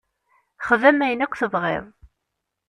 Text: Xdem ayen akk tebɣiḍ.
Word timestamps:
Xdem 0.67 0.99
ayen 1.05 1.23
akk 1.25 1.37
tebɣiḍ. 1.39 1.85